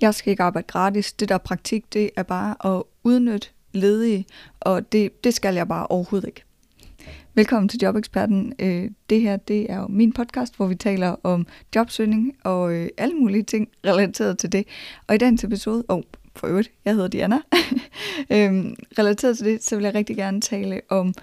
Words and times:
Jeg 0.00 0.14
skal 0.14 0.30
ikke 0.30 0.42
arbejde 0.42 0.66
gratis. 0.66 1.12
Det 1.12 1.28
der 1.28 1.38
praktik, 1.38 1.92
det 1.92 2.10
er 2.16 2.22
bare 2.22 2.76
at 2.76 2.82
udnytte 3.04 3.48
ledige, 3.72 4.26
og 4.60 4.92
det, 4.92 5.24
det 5.24 5.34
skal 5.34 5.54
jeg 5.54 5.68
bare 5.68 5.86
overhovedet 5.86 6.26
ikke. 6.26 6.42
Velkommen 7.34 7.68
til 7.68 7.80
Jobeksperten. 7.82 8.52
Øh, 8.58 8.90
det 9.10 9.20
her 9.20 9.36
det 9.36 9.72
er 9.72 9.76
jo 9.76 9.86
min 9.88 10.12
podcast, 10.12 10.56
hvor 10.56 10.66
vi 10.66 10.74
taler 10.74 11.16
om 11.22 11.46
jobsøgning 11.74 12.36
og 12.44 12.72
øh, 12.72 12.88
alle 12.96 13.14
mulige 13.14 13.42
ting 13.42 13.68
relateret 13.86 14.38
til 14.38 14.52
det. 14.52 14.66
Og 15.06 15.14
i 15.14 15.18
dagens 15.18 15.44
episode, 15.44 15.84
og 15.88 15.96
oh, 15.96 16.02
for 16.36 16.46
øvrigt, 16.46 16.70
jeg 16.84 16.94
hedder 16.94 17.08
Diana, 17.08 17.40
øhm, 18.32 18.74
relateret 18.98 19.36
til 19.36 19.46
det, 19.46 19.64
så 19.64 19.76
vil 19.76 19.84
jeg 19.84 19.94
rigtig 19.94 20.16
gerne 20.16 20.40
tale 20.40 20.80
om 20.88 21.14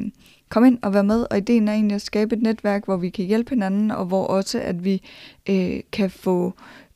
komme 0.50 0.68
ind 0.68 0.80
og 0.82 0.94
være 0.94 1.04
med. 1.04 1.26
Og 1.32 1.38
ideen 1.38 1.68
er 1.68 1.74
egentlig 1.74 1.96
at 1.96 2.02
skabe 2.02 2.36
et 2.36 2.42
netværk, 2.42 2.86
hvor 2.86 2.98
vi 2.98 3.10
kan 3.10 3.26
hjælpe 3.26 3.50
hinanden, 3.50 3.92
og 3.92 4.06
hvor 4.06 4.28
også 4.28 4.60
at 4.60 4.84
vi 4.84 5.02
øh, 5.50 5.80
kan 5.92 6.10
få 6.10 6.54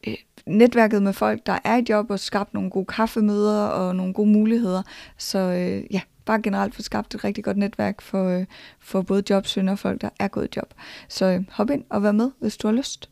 øh, 0.07 0.15
netværket 0.45 1.03
med 1.03 1.13
folk, 1.13 1.45
der 1.45 1.57
er 1.63 1.77
i 1.77 1.85
job, 1.89 2.11
og 2.11 2.19
skabt 2.19 2.53
nogle 2.53 2.69
gode 2.69 2.85
kaffemøder 2.85 3.65
og 3.65 3.95
nogle 3.95 4.13
gode 4.13 4.29
muligheder. 4.29 4.81
Så 5.17 5.39
øh, 5.39 5.93
ja, 5.93 6.01
bare 6.31 6.41
generelt 6.41 6.75
få 6.75 6.81
skabt 6.81 7.15
et 7.15 7.23
rigtig 7.23 7.43
godt 7.43 7.57
netværk 7.57 8.01
for, 8.01 8.29
øh, 8.29 8.45
for 8.79 9.01
både 9.01 9.23
jobsøgende 9.29 9.71
og 9.71 9.79
folk, 9.79 10.01
der 10.01 10.09
er 10.19 10.27
gået 10.27 10.45
i 10.45 10.49
job. 10.55 10.73
Så 11.07 11.25
øh, 11.25 11.43
hop 11.49 11.69
ind 11.69 11.83
og 11.89 12.03
vær 12.03 12.11
med, 12.11 12.31
hvis 12.39 12.57
du 12.57 12.67
har 12.67 12.73
lyst. 12.73 13.09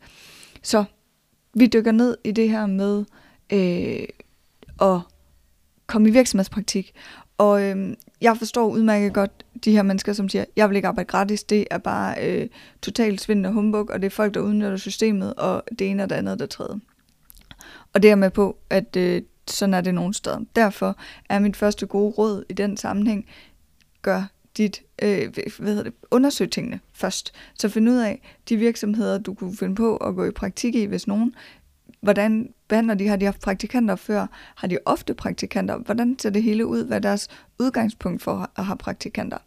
Så 0.62 0.84
vi 1.54 1.66
dykker 1.66 1.92
ned 1.92 2.16
i 2.24 2.32
det 2.32 2.50
her 2.50 2.66
med 2.66 3.04
øh, 3.52 4.08
at 4.80 5.00
komme 5.86 6.08
i 6.08 6.12
virksomhedspraktik. 6.12 6.92
Og 7.38 7.62
øh, 7.62 7.96
jeg 8.20 8.36
forstår 8.36 8.68
udmærket 8.68 9.14
godt 9.14 9.44
de 9.64 9.72
her 9.72 9.82
mennesker, 9.82 10.12
som 10.12 10.28
siger, 10.28 10.44
jeg 10.56 10.68
vil 10.68 10.76
ikke 10.76 10.88
arbejde 10.88 11.08
gratis, 11.08 11.44
det 11.44 11.66
er 11.70 11.78
bare 11.78 12.14
øh, 12.26 12.48
totalt 12.82 13.20
svind 13.20 13.46
og 13.46 13.52
humbug, 13.52 13.90
og 13.90 14.02
det 14.02 14.06
er 14.06 14.10
folk, 14.10 14.34
der 14.34 14.40
udnytter 14.40 14.76
systemet, 14.76 15.34
og 15.34 15.64
det 15.78 15.90
ene 15.90 16.02
og 16.02 16.10
det 16.10 16.16
andet 16.16 16.38
der 16.38 16.46
træder. 16.46 16.78
Og 17.92 18.02
det 18.02 18.10
er 18.10 18.14
med 18.14 18.30
på, 18.30 18.58
at 18.70 18.96
øh, 18.96 19.22
sådan 19.52 19.74
er 19.74 19.80
det 19.80 19.94
nogen 19.94 20.12
steder. 20.12 20.40
Derfor 20.56 20.96
er 21.28 21.38
mit 21.38 21.56
første 21.56 21.86
gode 21.86 22.10
råd 22.10 22.44
i 22.48 22.52
den 22.52 22.76
sammenhæng, 22.76 23.26
gør 24.02 24.24
dit, 24.56 24.82
øh, 25.02 25.28
hvad 25.58 25.68
hedder 25.68 25.82
det, 25.82 25.92
undersøg 26.10 26.50
tingene 26.50 26.80
først. 26.92 27.32
Så 27.58 27.68
find 27.68 27.88
ud 27.88 27.96
af 27.96 28.20
de 28.48 28.56
virksomheder, 28.56 29.18
du 29.18 29.34
kunne 29.34 29.56
finde 29.56 29.74
på 29.74 29.96
at 29.96 30.14
gå 30.14 30.24
i 30.24 30.30
praktik 30.30 30.74
i, 30.74 30.84
hvis 30.84 31.06
nogen, 31.06 31.34
hvordan 32.00 32.52
behandler 32.68 32.94
de, 32.94 33.08
har 33.08 33.16
de 33.16 33.24
haft 33.24 33.40
praktikanter 33.40 33.96
før, 33.96 34.26
har 34.56 34.68
de 34.68 34.78
ofte 34.84 35.14
praktikanter, 35.14 35.78
hvordan 35.78 36.18
ser 36.18 36.30
det 36.30 36.42
hele 36.42 36.66
ud, 36.66 36.84
hvad 36.84 36.96
er 36.96 37.00
deres 37.00 37.28
udgangspunkt 37.58 38.22
for 38.22 38.50
at 38.56 38.64
have 38.64 38.76
praktikanter. 38.78 39.38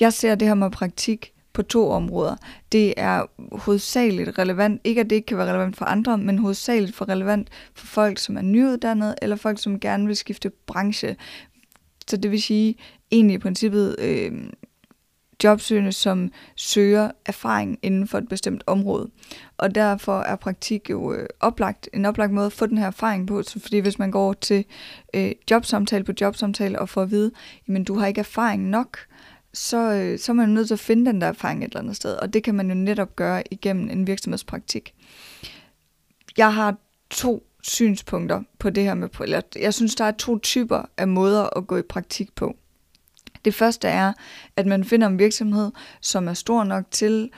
Jeg 0.00 0.12
ser 0.12 0.34
det 0.34 0.48
her 0.48 0.54
med 0.54 0.70
praktik 0.70 1.32
på 1.58 1.62
to 1.62 1.90
områder. 1.90 2.36
Det 2.72 2.94
er 2.96 3.22
hovedsageligt 3.52 4.38
relevant, 4.38 4.80
ikke 4.84 5.00
at 5.00 5.10
det 5.10 5.16
ikke 5.16 5.26
kan 5.26 5.38
være 5.38 5.48
relevant 5.48 5.76
for 5.76 5.84
andre, 5.84 6.18
men 6.18 6.38
hovedsageligt 6.38 6.96
for 6.96 7.08
relevant 7.08 7.48
for 7.74 7.86
folk, 7.86 8.18
som 8.18 8.36
er 8.36 8.42
nyuddannede, 8.42 9.14
eller 9.22 9.36
folk, 9.36 9.58
som 9.58 9.80
gerne 9.80 10.06
vil 10.06 10.16
skifte 10.16 10.50
branche. 10.66 11.16
Så 12.08 12.16
det 12.16 12.30
vil 12.30 12.42
sige, 12.42 12.76
egentlig 13.10 13.34
i 13.34 13.38
princippet 13.38 13.96
øh, 13.98 14.32
jobsøgende, 15.44 15.92
som 15.92 16.30
søger 16.56 17.10
erfaring 17.26 17.78
inden 17.82 18.08
for 18.08 18.18
et 18.18 18.28
bestemt 18.28 18.64
område. 18.66 19.10
Og 19.56 19.74
derfor 19.74 20.20
er 20.20 20.36
praktik 20.36 20.90
jo 20.90 21.12
øh, 21.12 21.26
oplagt, 21.40 21.88
en 21.94 22.04
oplagt 22.04 22.32
måde 22.32 22.46
at 22.46 22.52
få 22.52 22.66
den 22.66 22.78
her 22.78 22.86
erfaring 22.86 23.26
på, 23.26 23.42
så 23.42 23.60
fordi 23.60 23.78
hvis 23.78 23.98
man 23.98 24.10
går 24.10 24.32
til 24.32 24.64
øh, 25.14 25.32
jobsamtale 25.50 26.04
på 26.04 26.12
jobsamtale 26.20 26.78
og 26.78 26.88
får 26.88 27.02
at 27.02 27.10
vide, 27.10 27.30
jamen 27.68 27.84
du 27.84 27.94
har 27.94 28.06
ikke 28.06 28.18
erfaring 28.18 28.68
nok, 28.68 28.98
så, 29.54 29.92
øh, 29.92 30.18
så 30.18 30.32
er 30.32 30.34
man 30.34 30.48
nødt 30.48 30.66
til 30.66 30.74
at 30.74 30.80
finde 30.80 31.06
den 31.06 31.20
der 31.20 31.26
erfaring 31.26 31.64
et 31.64 31.68
eller 31.68 31.80
andet 31.80 31.96
sted, 31.96 32.16
og 32.16 32.32
det 32.32 32.42
kan 32.42 32.54
man 32.54 32.68
jo 32.68 32.74
netop 32.74 33.16
gøre 33.16 33.42
igennem 33.50 33.90
en 33.90 34.06
virksomhedspraktik. 34.06 34.94
Jeg 36.36 36.54
har 36.54 36.76
to 37.10 37.46
synspunkter 37.62 38.42
på 38.58 38.70
det 38.70 38.84
her 38.84 38.94
med, 38.94 39.08
eller 39.20 39.40
jeg 39.56 39.74
synes, 39.74 39.94
der 39.94 40.04
er 40.04 40.10
to 40.10 40.38
typer 40.38 40.82
af 40.96 41.08
måder 41.08 41.56
at 41.56 41.66
gå 41.66 41.76
i 41.76 41.82
praktik 41.82 42.34
på. 42.34 42.56
Det 43.44 43.54
første 43.54 43.88
er, 43.88 44.12
at 44.56 44.66
man 44.66 44.84
finder 44.84 45.06
en 45.06 45.18
virksomhed, 45.18 45.70
som 46.00 46.28
er 46.28 46.34
stor 46.34 46.64
nok 46.64 46.84
til 46.90 47.30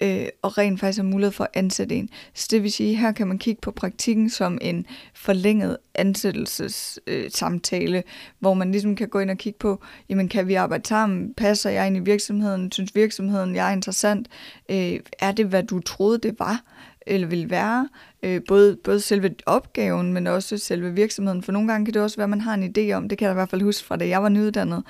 øh, 0.00 0.26
og 0.42 0.58
rent 0.58 0.80
faktisk 0.80 0.98
har 0.98 1.04
mulighed 1.04 1.32
for 1.32 1.44
at 1.44 1.50
ansætte 1.54 1.94
en. 1.94 2.08
Så 2.34 2.48
det 2.50 2.62
vil 2.62 2.72
sige, 2.72 2.94
her 2.94 3.12
kan 3.12 3.28
man 3.28 3.38
kigge 3.38 3.60
på 3.60 3.70
praktikken 3.70 4.30
som 4.30 4.58
en 4.60 4.86
forlænget 5.14 5.76
ansættelsessamtale, 5.94 7.98
øh, 7.98 8.04
hvor 8.38 8.54
man 8.54 8.72
ligesom 8.72 8.96
kan 8.96 9.08
gå 9.08 9.18
ind 9.18 9.30
og 9.30 9.36
kigge 9.36 9.58
på, 9.58 9.82
jamen 10.08 10.28
kan 10.28 10.48
vi 10.48 10.54
arbejde 10.54 10.88
sammen? 10.88 11.34
Passer 11.34 11.70
jeg 11.70 11.86
ind 11.86 11.96
i 11.96 12.00
virksomheden? 12.00 12.72
Synes 12.72 12.94
virksomheden, 12.94 13.54
jeg 13.54 13.68
er 13.68 13.72
interessant? 13.72 14.28
Øh, 14.70 15.00
er 15.18 15.32
det, 15.32 15.46
hvad 15.46 15.62
du 15.62 15.80
troede, 15.80 16.18
det 16.18 16.38
var? 16.38 16.62
Eller 17.08 17.26
vil 17.26 17.50
være, 17.50 17.88
øh, 18.22 18.40
både, 18.48 18.76
både 18.76 19.00
selve 19.00 19.34
opgaven, 19.46 20.12
men 20.12 20.26
også 20.26 20.58
selve 20.58 20.94
virksomheden. 20.94 21.42
For 21.42 21.52
nogle 21.52 21.68
gange 21.68 21.84
kan 21.84 21.94
det 21.94 22.02
også 22.02 22.16
være, 22.16 22.24
at 22.24 22.30
man 22.30 22.40
har 22.40 22.54
en 22.54 22.74
idé 22.78 22.92
om, 22.92 23.08
det 23.08 23.18
kan 23.18 23.26
jeg 23.26 23.32
i 23.32 23.34
hvert 23.34 23.48
fald 23.48 23.62
huske 23.62 23.86
fra 23.86 23.96
da 23.96 24.08
jeg 24.08 24.22
var 24.22 24.28
nyuddannet, 24.28 24.82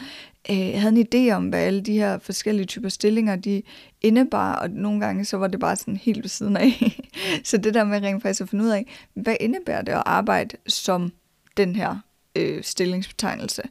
øh, 0.50 0.68
jeg 0.70 0.80
havde 0.80 1.00
en 1.00 1.06
idé 1.14 1.34
om, 1.34 1.48
hvad 1.48 1.60
alle 1.60 1.80
de 1.80 1.92
her 1.92 2.18
forskellige 2.18 2.66
typer 2.66 2.88
stillinger, 2.88 3.36
de 3.36 3.62
indebar, 4.00 4.54
og 4.54 4.70
nogle 4.70 5.00
gange 5.00 5.24
så 5.24 5.36
var 5.36 5.46
det 5.46 5.60
bare 5.60 5.76
sådan 5.76 5.96
helt 5.96 6.22
ved 6.22 6.28
siden 6.28 6.56
af. 6.56 7.00
så 7.44 7.56
det 7.56 7.74
der 7.74 7.84
med 7.84 8.02
rent 8.02 8.22
faktisk 8.22 8.40
at 8.40 8.48
finde 8.48 8.64
ud 8.64 8.70
af, 8.70 8.86
hvad 9.14 9.36
indebærer 9.40 9.82
det 9.82 9.92
at 9.92 10.02
arbejde 10.06 10.56
som 10.66 11.12
den 11.56 11.76
her 11.76 11.96
øh, 12.36 12.62
stillingsbetegnelse? 12.62 13.62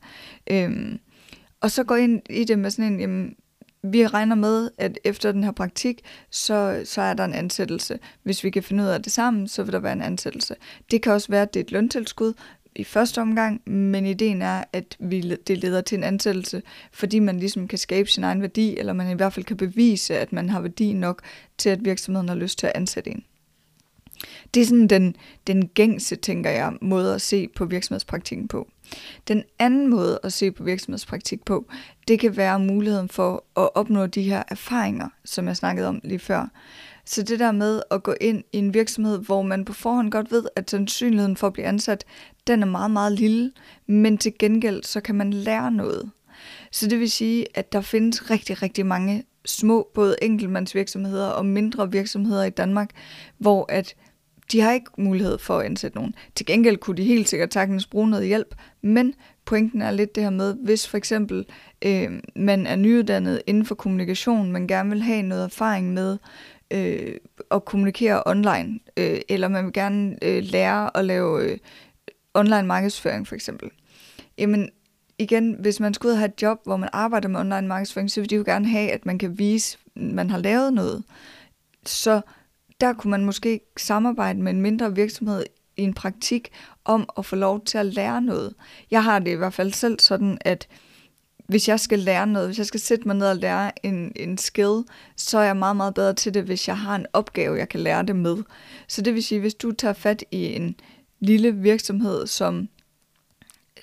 Øhm, 0.52 1.00
og 1.62 1.72
så 1.72 1.84
gå 1.84 1.96
ind 1.96 2.22
i 2.30 2.44
det 2.44 2.60
med 2.60 2.72
sådan 2.72 2.94
en, 2.94 3.00
jamen, 3.00 3.36
vi 3.84 4.08
regner 4.08 4.36
med, 4.36 4.70
at 4.78 5.00
efter 5.04 5.32
den 5.32 5.44
her 5.44 5.52
praktik, 5.52 6.02
så, 6.30 6.82
så 6.86 7.02
er 7.02 7.14
der 7.14 7.26
en 7.26 7.34
ansættelse. 7.34 8.00
Hvis 8.24 8.44
vi 8.44 8.50
kan 8.50 8.64
finde 8.64 8.84
ud 8.84 8.90
af 8.90 9.04
det 9.04 9.12
sammen, 9.12 9.48
så 9.48 9.64
vil 9.64 9.74
der 9.74 9.80
være 9.80 9.94
en 9.94 10.02
ansættelse. 10.02 10.56
Det 10.92 11.02
kan 11.02 11.12
også 11.12 11.28
være, 11.30 11.42
at 11.42 11.54
det 11.54 11.60
er 11.60 11.64
et 11.64 11.72
løntilskud 11.72 12.34
i 12.76 12.84
første 12.84 13.22
omgang, 13.22 13.62
men 13.70 14.06
ideen 14.06 14.42
er, 14.42 14.64
at 14.74 14.98
vi, 15.00 15.36
det 15.48 15.58
leder 15.58 15.82
til 15.82 15.98
en 15.98 16.04
ansættelse, 16.04 16.62
fordi 16.92 17.20
man 17.20 17.40
ligesom 17.40 17.68
kan 17.68 17.78
skabe 17.78 18.10
sin 18.10 18.24
egen 18.24 18.42
værdi, 18.42 18.78
eller 18.78 18.94
man 18.94 19.10
i 19.10 19.14
hvert 19.14 19.34
fald 19.34 19.46
kan 19.46 19.58
bevise, 19.58 20.18
at 20.18 20.34
man 20.34 20.50
har 20.50 20.62
værdi 20.62 20.94
nok 20.94 21.22
til, 21.58 21.70
at 21.70 21.86
virksomheden 21.86 22.30
har 22.30 22.36
lyst 22.36 22.60
til 22.60 22.68
at 22.68 22.74
ansætte 22.76 23.10
en. 23.10 23.24
Det 24.54 24.62
er 24.62 24.66
sådan 24.66 24.88
den, 24.88 25.16
den 25.48 25.68
gængse, 25.68 26.16
tænker 26.16 26.50
jeg, 26.50 26.74
måde 26.82 27.16
at 27.16 27.22
se 27.22 27.48
på 27.56 27.66
virksomhedspraktikken 27.66 28.48
på. 28.48 28.68
Den 29.28 29.44
anden 29.60 29.88
måde 29.88 30.20
at 30.24 30.34
se 30.34 30.52
på 30.52 30.64
virksomhedspraktik 30.64 31.46
på, 31.46 31.66
det 32.08 32.20
kan 32.20 32.38
være 32.38 32.60
muligheden 32.60 33.10
for 33.10 33.44
at 33.58 33.70
opnå 33.76 34.06
de 34.06 34.22
her 34.22 34.44
erfaringer, 34.48 35.10
som 35.26 35.48
jeg 35.48 35.58
snakkede 35.58 35.88
om 35.88 36.02
lige 36.04 36.20
før. 36.20 36.48
Så 37.06 37.24
det 37.24 37.40
der 37.40 37.52
med 37.52 37.82
at 37.92 38.04
gå 38.04 38.14
ind 38.22 38.44
i 38.54 38.58
en 38.58 38.74
virksomhed, 38.74 39.20
hvor 39.20 39.42
man 39.42 39.66
på 39.66 39.74
forhånd 39.74 40.12
godt 40.12 40.32
ved, 40.32 40.46
at 40.56 40.70
sandsynligheden 40.70 41.38
for 41.38 41.48
at 41.48 41.54
blive 41.54 41.66
ansat, 41.66 42.06
den 42.48 42.62
er 42.62 42.68
meget, 42.68 42.92
meget 42.92 43.12
lille, 43.12 43.52
men 43.88 44.18
til 44.18 44.34
gengæld 44.40 44.84
så 44.84 45.02
kan 45.02 45.16
man 45.16 45.34
lære 45.34 45.72
noget. 45.72 46.12
Så 46.72 46.88
det 46.88 47.00
vil 47.00 47.12
sige, 47.12 47.46
at 47.54 47.74
der 47.74 47.82
findes 47.82 48.30
rigtig, 48.30 48.62
rigtig 48.62 48.86
mange 48.86 49.24
små, 49.46 49.92
både 49.94 50.16
enkeltmandsvirksomheder 50.22 51.28
og 51.28 51.46
mindre 51.46 51.92
virksomheder 51.92 52.44
i 52.44 52.50
Danmark, 52.50 52.90
hvor 53.38 53.66
at 53.70 53.96
de 54.52 54.62
har 54.62 54.72
ikke 54.72 54.92
mulighed 54.98 55.38
for 55.38 55.60
at 55.60 55.66
ansætte 55.66 55.98
nogen. 55.98 56.16
Til 56.36 56.46
gengæld 56.46 56.78
kunne 56.78 56.98
de 56.98 57.04
helt 57.04 57.30
sikkert 57.30 57.54
sagtens 57.54 57.86
bruge 57.86 58.10
noget 58.10 58.28
hjælp, 58.28 58.56
men 58.82 59.14
pointen 59.46 59.82
er 59.82 59.92
lidt 59.92 60.16
det 60.16 60.24
her 60.24 60.30
med, 60.30 60.56
hvis 60.64 60.88
for 60.88 60.98
eksempel 60.98 61.46
øh, 61.82 62.12
man 62.36 62.68
er 62.68 62.76
nyuddannet 62.76 63.42
inden 63.48 63.66
for 63.66 63.76
kommunikation, 63.76 64.52
man 64.52 64.68
gerne 64.68 64.90
vil 64.90 65.02
have 65.02 65.22
noget 65.22 65.44
erfaring 65.44 65.94
med 65.94 66.18
øh, 66.72 67.16
at 67.52 67.66
kommunikere 67.66 68.24
online, 68.26 68.80
øh, 68.98 69.20
eller 69.30 69.48
man 69.48 69.66
vil 69.66 69.74
gerne 69.74 70.18
øh, 70.22 70.44
lære 70.44 70.98
at 70.98 71.06
lave 71.06 71.44
øh, 71.44 71.58
online 72.34 72.68
markedsføring 72.68 73.28
for 73.28 73.36
eksempel. 73.36 73.70
Jamen 74.38 74.70
igen, 75.18 75.56
hvis 75.60 75.80
man 75.80 75.94
skulle 75.94 76.16
have 76.16 76.28
et 76.28 76.42
job, 76.42 76.60
hvor 76.64 76.78
man 76.78 76.90
arbejder 76.94 77.28
med 77.28 77.40
online 77.40 77.68
markedsføring, 77.68 78.12
så 78.12 78.22
vil 78.22 78.30
de 78.30 78.36
jo 78.36 78.44
gerne 78.46 78.68
have, 78.68 78.92
at 78.92 79.06
man 79.06 79.18
kan 79.18 79.40
vise, 79.40 79.78
at 79.96 80.02
man 80.02 80.30
har 80.30 80.38
lavet 80.38 80.74
noget. 80.74 81.04
Så 81.86 82.22
der 82.82 82.94
kunne 82.94 83.12
man 83.12 83.26
måske 83.26 83.62
samarbejde 83.78 84.42
med 84.42 84.52
en 84.52 84.62
mindre 84.62 84.96
virksomhed 84.96 85.44
i 85.78 85.82
en 85.82 85.94
praktik 85.94 86.50
om 86.86 87.10
at 87.18 87.26
få 87.26 87.36
lov 87.36 87.66
til 87.66 87.78
at 87.78 87.86
lære 87.86 88.22
noget. 88.22 88.54
Jeg 88.92 89.04
har 89.04 89.20
det 89.20 89.32
i 89.32 89.36
hvert 89.36 89.54
fald 89.54 89.74
selv 89.74 90.00
sådan, 90.00 90.38
at 90.42 90.68
hvis 91.48 91.68
jeg 91.68 91.80
skal 91.80 92.00
lære 92.00 92.28
noget, 92.28 92.48
hvis 92.48 92.58
jeg 92.58 92.66
skal 92.66 92.80
sætte 92.80 93.08
mig 93.08 93.16
ned 93.16 93.28
og 93.28 93.36
lære 93.36 93.86
en, 93.86 94.12
en 94.16 94.38
skill, 94.38 94.84
så 95.16 95.38
er 95.38 95.44
jeg 95.44 95.58
meget, 95.58 95.76
meget 95.76 95.94
bedre 95.94 96.14
til 96.14 96.34
det, 96.34 96.44
hvis 96.44 96.68
jeg 96.68 96.78
har 96.78 96.96
en 96.96 97.06
opgave, 97.14 97.58
jeg 97.58 97.70
kan 97.70 97.80
lære 97.80 98.04
det 98.04 98.16
med. 98.16 98.38
Så 98.88 99.02
det 99.02 99.14
vil 99.14 99.24
sige, 99.24 99.42
hvis 99.42 99.56
du 99.56 99.72
tager 99.72 99.94
fat 99.94 100.24
i 100.32 100.56
en 100.56 100.76
lille 101.20 101.56
virksomhed, 101.56 102.28
som 102.28 102.70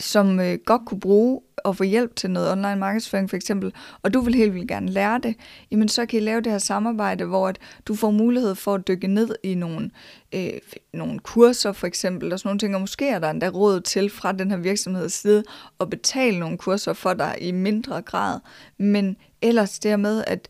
som 0.00 0.40
øh, 0.40 0.58
godt 0.66 0.82
kunne 0.86 1.00
bruge 1.00 1.40
at 1.64 1.76
få 1.76 1.84
hjælp 1.84 2.16
til 2.16 2.30
noget 2.30 2.52
online 2.52 2.76
markedsføring 2.76 3.30
for 3.30 3.36
eksempel, 3.36 3.72
og 4.02 4.14
du 4.14 4.20
vil 4.20 4.34
helt 4.34 4.54
vildt 4.54 4.68
gerne 4.68 4.90
lære 4.90 5.18
det, 5.18 5.36
jamen 5.70 5.88
så 5.88 6.06
kan 6.06 6.18
I 6.18 6.22
lave 6.22 6.40
det 6.40 6.52
her 6.52 6.58
samarbejde, 6.58 7.24
hvor 7.24 7.48
at 7.48 7.58
du 7.86 7.94
får 7.94 8.10
mulighed 8.10 8.54
for 8.54 8.74
at 8.74 8.88
dykke 8.88 9.06
ned 9.06 9.34
i 9.42 9.54
nogle, 9.54 9.90
øh, 10.34 10.52
nogle 10.92 11.18
kurser 11.18 11.72
for 11.72 11.86
eksempel, 11.86 12.32
og 12.32 12.38
sådan 12.38 12.48
nogle 12.48 12.58
ting, 12.58 12.74
og 12.74 12.80
måske 12.80 13.08
er 13.08 13.18
der 13.18 13.30
endda 13.30 13.48
råd 13.48 13.80
til 13.80 14.10
fra 14.10 14.32
den 14.32 14.50
her 14.50 14.58
virksomheds 14.58 15.12
side 15.12 15.44
at 15.80 15.90
betale 15.90 16.38
nogle 16.38 16.58
kurser 16.58 16.92
for 16.92 17.14
dig 17.14 17.36
i 17.40 17.52
mindre 17.52 18.02
grad, 18.02 18.40
men 18.78 19.16
ellers 19.42 19.78
dermed, 19.78 20.24
at 20.26 20.48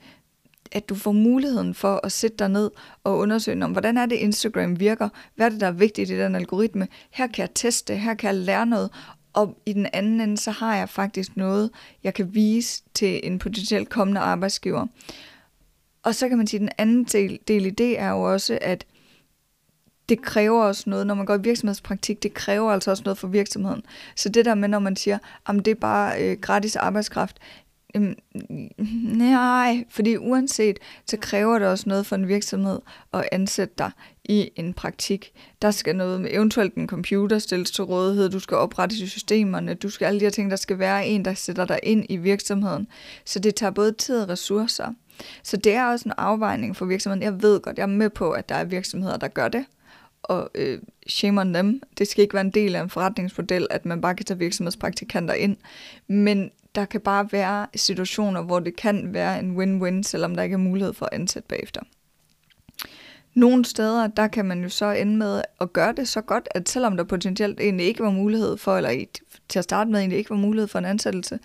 at 0.75 0.89
du 0.89 0.95
får 0.95 1.13
muligheden 1.13 1.75
for 1.75 2.01
at 2.05 2.13
sætte 2.13 2.37
dig 2.37 2.49
ned 2.49 2.71
og 3.05 3.19
undersøge, 3.19 3.65
om, 3.65 3.73
hvordan 3.73 3.99
er 3.99 4.07
det 4.07 4.17
Instagram 4.17 4.81
virker, 4.81 5.09
hvad 5.35 5.47
er 5.47 5.51
det, 5.51 5.61
der 5.61 5.67
er 5.67 5.73
vigtigt 5.73 6.11
i 6.11 6.19
den 6.19 6.35
algoritme, 6.35 6.89
her 7.11 7.27
kan 7.27 7.43
jeg 7.43 7.55
teste, 7.55 7.97
her 7.97 8.15
kan 8.15 8.27
jeg 8.27 8.35
lære 8.35 8.67
noget, 8.67 8.91
og 9.35 9.59
i 9.67 9.73
den 9.73 9.87
anden 9.93 10.21
ende, 10.21 10.39
så 10.39 10.51
har 10.51 10.77
jeg 10.77 10.89
faktisk 10.89 11.37
noget, 11.37 11.71
jeg 12.05 12.15
kan 12.15 12.35
vise 12.35 12.83
til 12.95 13.21
en 13.23 13.39
potentielt 13.39 13.89
kommende 13.89 14.21
arbejdsgiver. 14.21 14.87
Og 16.03 16.15
så 16.15 16.29
kan 16.29 16.39
man 16.39 16.47
sige, 16.47 16.59
at 16.59 16.61
den 16.61 16.71
anden 16.79 17.05
del, 17.05 17.39
del 17.49 17.67
i 17.67 17.71
det 17.71 17.99
er 17.99 18.11
jo 18.11 18.23
også, 18.23 18.59
at 18.63 18.87
det 20.09 20.23
kræver 20.23 20.65
også 20.65 20.91
noget, 20.91 21.07
når 21.07 21.15
man 21.15 21.27
går 21.27 21.35
i 21.35 21.43
virksomhedspraktik, 21.43 22.23
det 22.23 22.35
kræver 22.35 22.73
altså 22.73 22.91
også 22.91 23.03
noget 23.05 23.19
for 23.19 23.29
virksomheden. 23.29 23.83
Så 24.17 24.29
det 24.29 24.45
der 24.45 24.55
med, 24.55 24.69
når 24.69 24.79
man 24.79 24.97
siger, 24.97 25.19
at 25.47 25.55
det 25.57 25.69
er 25.69 25.75
bare 25.75 26.23
øh, 26.23 26.39
gratis 26.41 26.77
arbejdskraft, 26.77 27.39
Øhm, 27.97 28.15
nej, 29.19 29.85
fordi 29.91 30.17
uanset, 30.17 30.79
så 31.07 31.17
kræver 31.17 31.59
det 31.59 31.69
også 31.69 31.89
noget 31.89 32.07
for 32.07 32.17
en 32.17 32.29
virksomhed 32.29 32.81
at 33.13 33.29
ansætte 33.33 33.75
dig 33.79 33.91
i 34.25 34.51
en 34.57 34.75
praktik. 34.75 35.33
Der 35.63 35.71
skal 35.71 35.97
noget 35.97 36.21
med 36.21 36.31
eventuelt 36.33 36.75
en 36.75 36.89
computer 36.89 37.39
stilles 37.39 37.71
til 37.71 37.85
rådighed, 37.85 38.31
du 38.31 38.39
skal 38.39 38.57
oprette 38.57 39.09
systemerne, 39.09 39.75
du 39.75 39.91
skal 39.91 40.07
alle 40.07 40.21
de 40.21 40.25
her 40.25 40.31
ting, 40.31 40.51
der 40.51 40.57
skal 40.57 40.79
være 40.79 41.07
en, 41.07 41.25
der 41.25 41.35
sætter 41.35 41.65
dig 41.65 41.81
ind 41.83 42.05
i 42.09 42.17
virksomheden. 42.17 42.87
Så 43.25 43.39
det 43.39 43.55
tager 43.55 43.71
både 43.71 43.93
tid 43.93 44.23
og 44.23 44.29
ressourcer. 44.29 44.93
Så 45.43 45.57
det 45.57 45.75
er 45.75 45.87
også 45.87 46.09
en 46.09 46.13
afvejning 46.17 46.77
for 46.77 46.85
virksomheden. 46.85 47.23
Jeg 47.23 47.43
ved 47.43 47.61
godt, 47.61 47.77
jeg 47.77 47.83
er 47.83 47.87
med 47.87 48.11
på, 48.11 48.31
at 48.31 48.49
der 48.49 48.55
er 48.55 48.65
virksomheder, 48.65 49.17
der 49.17 49.29
gør 49.29 49.49
det, 49.49 49.65
og 50.23 50.51
øh, 50.55 50.79
shame 51.07 51.41
on 51.41 51.53
them. 51.53 51.83
Det 51.99 52.09
skal 52.09 52.23
ikke 52.23 52.35
være 52.35 52.45
en 52.45 52.51
del 52.51 52.75
af 52.75 52.83
en 52.83 52.91
forretningsmodel, 52.91 53.67
at 53.71 53.87
man 53.87 54.01
bare 54.01 54.15
kan 54.15 54.27
tage 54.27 54.39
virksomhedspraktikanter 54.39 55.35
ind. 55.35 55.57
Men 56.09 56.51
der 56.75 56.85
kan 56.85 57.01
bare 57.01 57.29
være 57.33 57.67
situationer, 57.75 58.43
hvor 58.43 58.61
det 58.61 58.77
kan 58.77 59.15
være 59.15 59.39
en 59.39 59.57
win-win, 59.57 60.03
selvom 60.03 60.35
der 60.35 60.43
ikke 60.43 60.55
er 60.55 60.59
mulighed 60.59 60.95
for 60.95 61.07
at 61.07 61.13
ansætte 61.13 61.49
bagefter. 61.49 61.81
Nogle 63.35 63.65
steder, 63.65 64.07
der 64.07 64.27
kan 64.27 64.45
man 64.45 64.63
jo 64.63 64.69
så 64.69 64.87
ende 64.87 65.17
med 65.17 65.43
at 65.61 65.73
gøre 65.73 65.93
det 65.93 66.09
så 66.09 66.21
godt, 66.21 66.49
at 66.51 66.69
selvom 66.69 66.97
der 66.97 67.05
potentielt 67.05 67.61
egentlig 67.61 67.87
ikke 67.87 68.03
var 68.03 68.11
mulighed 68.11 68.57
for, 68.57 68.77
eller 68.77 69.05
til 69.49 69.59
at 69.59 69.65
starte 69.65 69.91
med 69.91 70.01
egentlig 70.01 70.19
ikke 70.19 70.31
var 70.31 70.37
mulighed 70.37 70.69
for 70.69 70.79
en 70.79 70.85
ansættelse, 70.85 71.39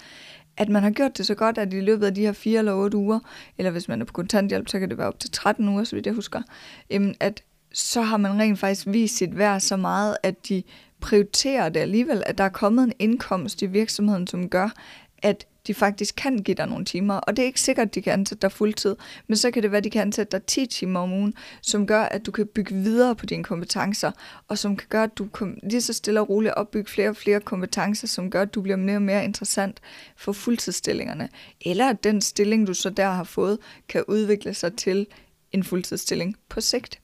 at 0.58 0.70
man 0.70 0.84
har 0.84 0.90
gjort 0.90 1.18
det 1.18 1.26
så 1.26 1.36
godt, 1.36 1.58
at 1.58 1.74
i 1.74 1.80
løbet 1.80 2.06
af 2.06 2.16
de 2.16 2.22
her 2.22 2.32
fire 2.32 2.60
eller 2.60 2.74
otte 2.74 2.98
uger, 2.98 3.20
eller 3.58 3.72
hvis 3.72 3.88
man 3.88 4.02
er 4.02 4.06
på 4.06 4.14
kontanthjælp, 4.14 4.70
så 4.70 4.80
kan 4.80 4.90
det 4.90 4.98
være 4.98 5.08
op 5.08 5.20
til 5.20 5.32
13 5.32 5.70
uger, 5.70 5.84
så 5.84 5.96
vidt 5.96 6.06
jeg 6.06 6.14
husker, 6.14 6.42
at 7.20 7.44
så 7.74 8.02
har 8.02 8.18
man 8.18 8.40
rent 8.40 8.60
faktisk 8.60 8.88
vist 8.88 9.18
sit 9.18 9.38
værd 9.38 9.60
så 9.60 9.78
meget, 9.78 10.18
at 10.24 10.50
de 10.50 10.64
prioriterer 11.02 11.70
det 11.70 11.80
alligevel, 11.80 12.24
at 12.26 12.38
der 12.38 12.44
er 12.44 12.50
kommet 12.50 12.84
en 12.84 12.94
indkomst 13.00 13.62
i 13.62 13.66
virksomheden, 13.66 14.28
som 14.28 14.50
gør, 14.50 14.70
at 15.22 15.48
de 15.68 15.74
faktisk 15.74 16.16
kan 16.16 16.38
give 16.38 16.56
dig 16.56 16.68
nogle 16.68 16.86
timer, 16.86 17.14
og 17.14 17.38
det 17.38 17.44
er 17.44 17.46
ikke 17.46 17.62
sikkert, 17.62 17.88
at 17.88 17.96
de 17.96 18.02
kan 18.02 18.14
ansætte 18.14 18.42
dig 18.42 18.52
fuldtid, 18.52 18.96
men 19.28 19.38
så 19.38 19.52
kan 19.52 19.64
det 19.64 19.72
være, 19.72 19.78
at 19.78 19.84
de 19.84 19.90
kan 19.90 20.02
ansætte 20.02 20.32
dig 20.38 20.46
10 20.46 20.66
timer 20.66 21.00
om 21.00 21.14
ugen, 21.14 21.34
som 21.62 21.88
gør, 21.88 22.02
at 22.02 22.26
du 22.26 22.32
kan 22.32 22.48
bygge 22.48 22.76
videre 22.76 23.16
på 23.16 23.26
dine 23.26 23.44
kompetencer, 23.44 24.12
og 24.48 24.58
som 24.58 24.78
kan 24.78 24.88
gøre, 24.90 25.04
at 25.04 25.18
du 25.18 25.28
kan 25.28 25.60
lige 25.64 25.82
så 25.82 25.94
stille 25.94 26.20
og 26.20 26.30
roligt 26.30 26.54
opbygge 26.54 26.90
flere 26.92 27.10
og 27.10 27.16
flere 27.16 27.40
kompetencer, 27.40 28.08
som 28.08 28.32
gør, 28.32 28.42
at 28.42 28.56
du 28.56 28.62
bliver 28.62 28.78
mere 28.78 28.96
og 28.96 29.02
mere 29.02 29.24
interessant 29.24 29.80
for 30.18 30.32
fuldtidsstillingerne, 30.32 31.30
eller 31.62 31.90
at 31.90 32.04
den 32.04 32.22
stilling, 32.22 32.68
du 32.68 32.74
så 32.74 32.90
der 32.90 33.10
har 33.10 33.24
fået, 33.24 33.58
kan 33.88 34.04
udvikle 34.08 34.54
sig 34.54 34.76
til 34.76 35.08
en 35.52 35.64
fuldtidsstilling 35.64 36.36
på 36.50 36.62
sigt. 36.62 37.00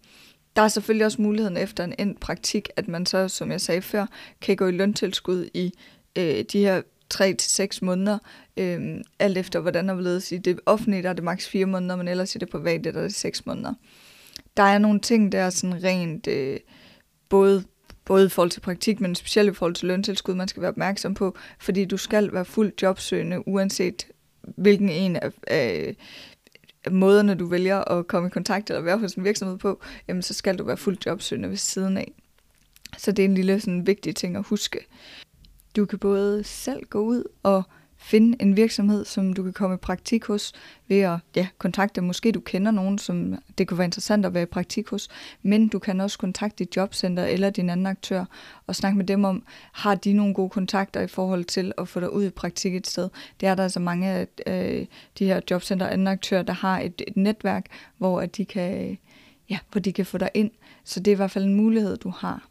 Der 0.56 0.62
er 0.62 0.68
selvfølgelig 0.68 1.06
også 1.06 1.22
muligheden 1.22 1.58
efter 1.58 1.84
en 1.84 1.94
endt 2.00 2.20
praktik, 2.20 2.70
at 2.76 2.88
man 2.88 3.06
så, 3.06 3.28
som 3.28 3.52
jeg 3.52 3.62
sagde 3.62 3.82
før, 3.82 4.06
kan 4.42 4.56
gå 4.56 4.68
i 4.68 4.72
løntilskud 4.72 5.50
i 5.54 5.74
øh, 6.18 6.46
de 6.52 6.60
her 6.60 6.82
3 7.10 7.34
til 7.34 7.52
seks 7.52 7.81
måneder, 7.81 8.18
øh, 8.57 9.02
alt 9.19 9.38
efter 9.38 9.60
hvordan 9.60 9.88
der 9.88 9.96
vil 9.96 10.24
I 10.31 10.38
det 10.38 10.60
offentlige, 10.66 11.04
der 11.04 11.10
er 11.10 11.13
det 11.13 11.24
maks 11.24 11.48
4 11.48 11.66
måneder, 11.66 11.96
men 11.96 12.07
ellers 12.07 12.36
i 12.36 12.38
det 12.38 12.50
private, 12.50 12.92
der 12.92 13.00
er 13.00 13.04
det 13.04 13.16
6 13.16 13.46
måneder. 13.46 13.74
Der 14.57 14.63
er 14.63 14.78
nogle 14.78 15.00
ting, 15.00 15.31
der 15.31 15.40
er 15.40 15.50
sådan 15.50 15.84
rent, 15.84 16.28
øh, 16.28 16.60
både 17.30 17.63
både 18.06 18.25
i 18.25 18.30
forhold 18.30 18.52
til 18.52 18.60
praktik, 18.60 19.00
men 19.02 19.16
specielt 19.16 19.50
i 19.50 19.54
forhold 19.54 19.75
til 19.75 19.88
løntilskud, 19.88 20.36
man 20.36 20.48
skal 20.48 20.62
være 20.62 20.72
opmærksom 20.72 21.13
på, 21.13 21.38
fordi 21.60 21.86
du 21.86 21.98
skal 21.98 22.34
være 22.34 22.46
fuldt 22.46 22.81
jobsøgende, 22.81 23.48
uanset 23.48 24.07
hvilken 24.42 24.90
en 24.90 25.16
af, 25.16 25.31
af 25.48 25.96
måderne, 26.92 27.36
du 27.36 27.46
vælger 27.46 27.81
at 27.81 28.07
komme 28.07 28.28
i 28.28 28.30
kontakt 28.30 28.69
eller 28.69 28.81
være 28.81 28.98
hos 28.98 29.13
en 29.13 29.24
virksomhed 29.24 29.57
på, 29.57 29.81
jamen 30.07 30.22
så 30.22 30.34
skal 30.34 30.57
du 30.57 30.63
være 30.63 30.78
fuldt 30.78 31.06
jobsøgende 31.06 31.50
ved 31.50 31.57
siden 31.57 31.98
af. 31.98 32.12
Så 32.98 33.12
det 33.12 33.25
er 33.25 33.30
en 33.30 33.36
lille 33.36 33.60
sådan, 33.60 33.88
vigtig 33.88 34.16
ting 34.16 34.36
at 34.36 34.46
huske. 34.46 34.80
Du 35.75 35.86
kan 35.86 36.00
både 36.00 36.44
selv 36.44 36.83
gå 36.89 37.00
ud 37.00 37.24
og 37.44 37.63
finde 37.98 38.38
en 38.42 38.57
virksomhed, 38.57 39.06
som 39.06 39.33
du 39.33 39.44
kan 39.44 39.54
komme 39.54 39.75
i 39.75 39.77
praktik 39.77 40.25
hos, 40.25 40.54
ved 40.88 41.00
at 41.00 41.19
ja, 41.36 41.48
kontakte, 41.57 42.01
måske 42.01 42.31
du 42.31 42.39
kender 42.39 42.72
nogen, 42.72 42.98
som 42.98 43.36
det 43.57 43.68
kunne 43.68 43.77
være 43.77 43.86
interessant 43.86 44.25
at 44.25 44.33
være 44.33 44.44
i 44.44 44.45
praktik 44.45 44.89
hos, 44.89 45.07
men 45.42 45.68
du 45.68 45.80
kan 45.80 46.01
også 46.01 46.18
kontakte 46.18 46.63
dit 46.63 46.75
jobcenter 46.75 47.25
eller 47.25 47.50
din 47.50 47.69
anden 47.69 47.86
aktør 47.86 48.25
og 48.68 48.75
snakke 48.75 48.98
med 48.98 49.06
dem 49.06 49.24
om, 49.24 49.44
har 49.72 49.95
de 49.95 50.13
nogle 50.13 50.33
gode 50.33 50.50
kontakter 50.50 51.01
i 51.01 51.07
forhold 51.07 51.45
til 51.45 51.72
at 51.78 51.88
få 51.88 52.00
dig 52.00 52.13
ud 52.13 52.25
i 52.25 52.30
praktik 52.30 52.75
et 52.75 52.88
sted. 52.88 53.10
Det 53.39 53.48
er 53.48 53.56
der 53.56 53.63
altså 53.63 53.80
mange 53.80 54.07
af 54.07 54.28
øh, 54.48 54.86
de 55.19 55.25
her 55.25 55.42
jobcenter 55.51 55.86
og 55.86 55.94
anden 55.94 56.07
aktører, 56.07 56.44
der 56.44 56.54
har 56.54 56.80
et, 56.80 57.01
et 57.07 57.18
netværk, 57.18 57.66
hvor 57.98 58.21
at 58.21 58.38
de 58.38 58.45
kan, 58.45 58.98
ja, 59.50 59.60
hvor 59.71 59.81
de 59.81 59.94
kan 59.94 60.06
få 60.06 60.18
dig 60.18 60.30
ind. 60.33 60.51
Så 60.83 61.00
det 61.00 61.12
er 61.12 61.16
i 61.16 61.21
hvert 61.21 61.31
fald 61.31 61.45
en 61.45 61.56
mulighed, 61.56 61.98
du 61.98 62.10
har 62.10 62.48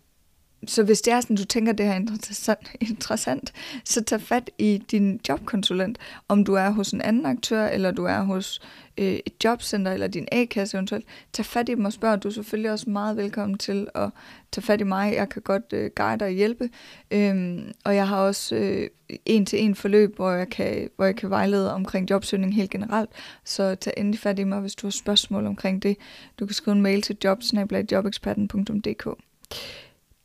så 0.68 0.82
hvis 0.82 1.00
det 1.00 1.12
er 1.12 1.20
sådan, 1.20 1.36
du 1.36 1.44
tænker, 1.44 1.72
det 1.72 1.86
her 1.86 1.92
er 1.92 1.96
interessant, 1.96 2.70
interessant, 2.90 3.52
så 3.84 4.04
tag 4.04 4.20
fat 4.20 4.50
i 4.58 4.82
din 4.90 5.20
jobkonsulent, 5.28 5.98
om 6.28 6.44
du 6.44 6.54
er 6.54 6.70
hos 6.70 6.90
en 6.90 7.00
anden 7.00 7.26
aktør, 7.26 7.66
eller 7.66 7.90
du 7.90 8.04
er 8.04 8.22
hos 8.22 8.60
øh, 8.98 9.18
et 9.26 9.44
jobcenter, 9.44 9.92
eller 9.92 10.06
din 10.06 10.28
A-kasse 10.32 10.76
eventuelt. 10.76 11.04
Tag 11.32 11.46
fat 11.46 11.68
i 11.68 11.74
dem 11.74 11.84
og 11.84 11.92
spørg. 11.92 12.22
Du 12.22 12.28
er 12.28 12.32
selvfølgelig 12.32 12.70
også 12.70 12.90
meget 12.90 13.16
velkommen 13.16 13.58
til 13.58 13.88
at 13.94 14.10
tage 14.52 14.62
fat 14.62 14.80
i 14.80 14.84
mig. 14.84 15.14
Jeg 15.14 15.28
kan 15.28 15.42
godt 15.42 15.72
øh, 15.72 15.90
guide 15.96 16.24
og 16.24 16.30
hjælpe. 16.30 16.70
Øhm, 17.10 17.72
og 17.84 17.94
jeg 17.94 18.08
har 18.08 18.16
også 18.16 18.56
øh, 18.56 18.88
en-til-en 19.26 19.74
forløb, 19.74 20.16
hvor 20.16 20.30
jeg, 20.30 20.48
kan, 20.48 20.90
hvor 20.96 21.04
jeg 21.04 21.16
kan 21.16 21.30
vejlede 21.30 21.74
omkring 21.74 22.10
jobsøgning 22.10 22.54
helt 22.54 22.70
generelt. 22.70 23.10
Så 23.44 23.74
tag 23.74 23.94
endelig 23.96 24.20
fat 24.20 24.38
i 24.38 24.44
mig, 24.44 24.60
hvis 24.60 24.74
du 24.74 24.86
har 24.86 24.92
spørgsmål 24.92 25.46
omkring 25.46 25.82
det. 25.82 25.96
Du 26.38 26.46
kan 26.46 26.54
skrive 26.54 26.76
en 26.76 26.82
mail 26.82 27.02
til 27.02 27.16
jobsnabelajobeksperten.dk 27.24 29.08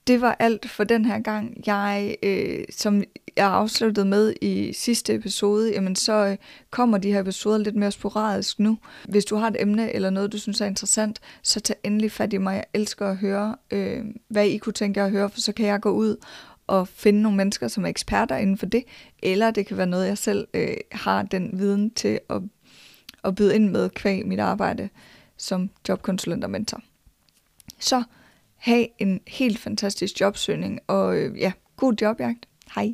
det 0.10 0.22
var 0.22 0.36
alt 0.40 0.70
for 0.70 0.84
den 0.84 1.06
her 1.06 1.20
gang. 1.20 1.64
Jeg, 1.66 2.16
øh, 2.24 2.64
som 2.70 3.04
jeg 3.38 3.48
afsluttede 3.48 4.06
med 4.06 4.34
i 4.42 4.74
sidste 4.74 5.14
episode, 5.14 5.72
jamen 5.72 5.96
så 5.96 6.14
øh, 6.14 6.38
kommer 6.70 6.98
de 6.98 7.12
her 7.12 7.20
episoder 7.20 7.58
lidt 7.58 7.76
mere 7.76 7.92
sporadisk 7.92 8.60
nu. 8.60 8.78
Hvis 9.10 9.26
du 9.26 9.36
har 9.36 9.48
et 9.48 9.56
emne 9.60 9.94
eller 9.94 10.10
noget, 10.10 10.32
du 10.32 10.38
synes 10.38 10.62
er 10.62 10.66
interessant, 10.66 11.20
så 11.44 11.60
tag 11.60 11.76
endelig 11.84 12.12
fat 12.12 12.34
i 12.34 12.38
mig. 12.38 12.56
Jeg 12.56 12.66
elsker 12.74 13.08
at 13.08 13.18
høre, 13.18 13.56
øh, 13.72 14.06
hvad 14.28 14.46
I 14.48 14.58
kunne 14.58 14.74
tænke 14.74 15.00
jer 15.00 15.06
at 15.06 15.12
høre, 15.12 15.30
for 15.30 15.40
så 15.40 15.52
kan 15.52 15.66
jeg 15.66 15.82
gå 15.82 15.90
ud 15.90 16.16
og 16.68 16.88
finde 16.88 17.22
nogle 17.22 17.38
mennesker, 17.38 17.68
som 17.68 17.86
er 17.86 17.90
eksperter 17.90 18.38
inden 18.38 18.58
for 18.58 18.66
det, 18.66 18.84
eller 19.24 19.52
det 19.52 19.66
kan 19.66 19.78
være 19.78 19.88
noget, 19.88 20.08
jeg 20.08 20.18
selv 20.18 20.48
øh, 20.54 20.78
har 20.92 21.24
den 21.24 21.50
viden 21.54 21.92
til 21.92 22.20
at, 22.30 22.42
at 23.24 23.36
byde 23.36 23.56
ind 23.56 23.70
med 23.70 23.90
kvæg 23.90 24.28
mit 24.28 24.40
arbejde 24.40 24.90
som 25.38 25.70
jobkonsulent 25.90 26.44
og 26.44 26.50
mentor. 26.50 26.82
Så 27.80 28.04
have 28.60 28.88
en 29.00 29.20
helt 29.28 29.60
fantastisk 29.60 30.22
jobsøgning, 30.22 30.80
og 30.88 31.18
øh, 31.18 31.40
ja, 31.40 31.52
god 31.78 31.94
jobjagt. 32.02 32.48
Hej. 32.76 32.94